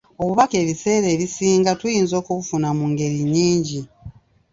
Obubaka 0.21 0.55
ebiseera 0.63 1.07
ebisinga 1.15 1.71
tuyinza 1.79 2.13
okubufuna 2.21 2.67
mu 2.77 2.85
ngeri 2.91 3.19
nyingi. 3.33 3.79